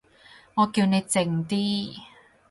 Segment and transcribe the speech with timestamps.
[0.55, 1.93] 我叫你靜啲